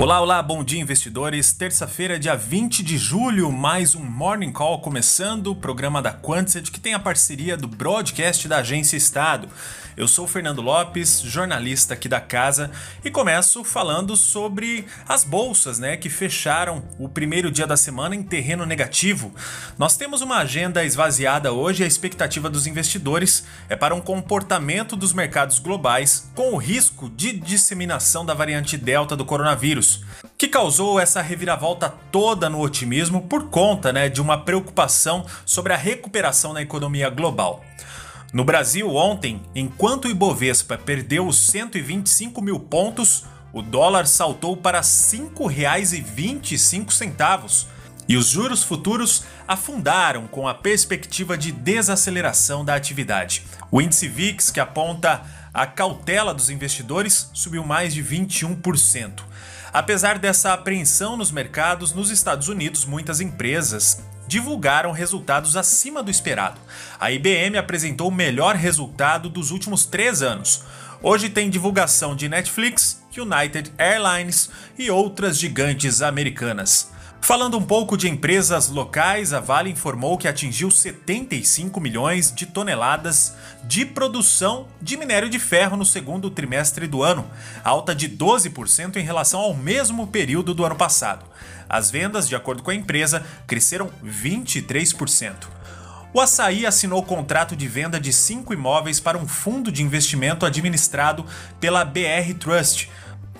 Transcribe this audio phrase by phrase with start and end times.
[0.00, 1.52] Olá, olá, bom dia investidores.
[1.52, 6.80] Terça-feira, dia 20 de julho, mais um Morning Call começando, o programa da Quantset que
[6.80, 9.46] tem a parceria do broadcast da Agência Estado.
[9.96, 12.70] Eu sou Fernando Lopes, jornalista aqui da casa,
[13.04, 18.22] e começo falando sobre as bolsas, né, que fecharam o primeiro dia da semana em
[18.22, 19.34] terreno negativo.
[19.76, 24.96] Nós temos uma agenda esvaziada hoje e a expectativa dos investidores é para um comportamento
[24.96, 29.89] dos mercados globais com o risco de disseminação da variante Delta do coronavírus,
[30.36, 35.76] que causou essa reviravolta toda no otimismo por conta, né, de uma preocupação sobre a
[35.76, 37.64] recuperação na economia global.
[38.32, 44.78] No Brasil, ontem, enquanto o Ibovespa perdeu os 125 mil pontos, o dólar saltou para
[44.78, 47.66] R$ 5,25
[48.08, 53.44] e os juros futuros afundaram com a perspectiva de desaceleração da atividade.
[53.70, 59.22] O índice VIX, que aponta a cautela dos investidores, subiu mais de 21%.
[59.72, 66.60] Apesar dessa apreensão nos mercados, nos Estados Unidos, muitas empresas divulgaram resultados acima do esperado.
[66.98, 70.62] A IBM apresentou o melhor resultado dos últimos três anos.
[71.02, 76.92] Hoje tem divulgação de Netflix, United Airlines e outras gigantes americanas.
[77.20, 83.34] Falando um pouco de empresas locais, a Vale informou que atingiu 75 milhões de toneladas
[83.62, 87.30] de produção de minério de ferro no segundo trimestre do ano,
[87.62, 91.24] alta de 12% em relação ao mesmo período do ano passado.
[91.68, 95.60] As vendas, de acordo com a empresa, cresceram 23%.
[96.12, 101.24] O Açaí assinou contrato de venda de cinco imóveis para um fundo de investimento administrado
[101.60, 102.90] pela BR Trust,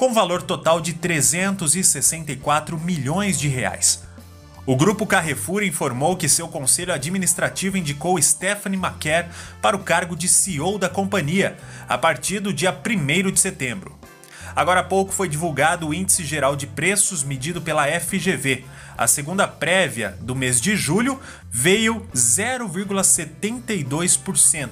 [0.00, 4.02] com valor total de 364 milhões de reais.
[4.64, 9.28] O grupo Carrefour informou que seu conselho administrativo indicou Stephanie Maquer
[9.60, 13.94] para o cargo de CEO da companhia a partir do dia 1 de setembro.
[14.56, 18.64] Agora há pouco foi divulgado o Índice Geral de Preços medido pela FGV.
[18.96, 21.20] A segunda prévia do mês de julho
[21.50, 24.70] veio 0,72%,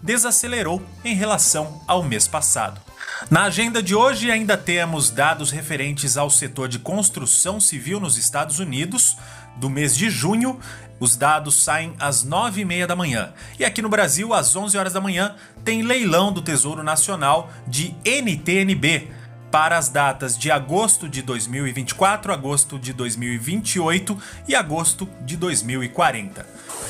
[0.00, 2.87] desacelerou em relação ao mês passado.
[3.30, 8.58] Na agenda de hoje ainda temos dados referentes ao setor de construção civil nos Estados
[8.58, 9.16] Unidos
[9.56, 10.58] do mês de junho.
[11.00, 13.32] Os dados saem às 9h30 da manhã.
[13.58, 17.94] E aqui no Brasil, às 11 horas da manhã, tem leilão do Tesouro Nacional de
[18.04, 19.08] NTNB,
[19.50, 26.46] para as datas de agosto de 2024, agosto de 2028 e agosto de 2040.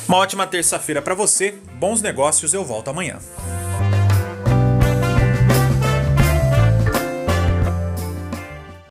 [0.09, 3.19] Uma ótima terça-feira para você, bons negócios, eu volto amanhã.